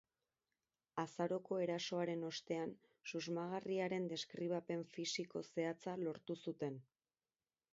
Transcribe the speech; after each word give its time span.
Azaroko 1.01 1.59
erasoaren 1.65 2.23
ostean 2.29 2.73
susmagarriaren 3.11 4.09
deskribapen 4.15 4.83
fisiko 4.97 5.45
zehatza 5.53 5.95
lortu 6.07 6.39
zuten. 6.47 6.83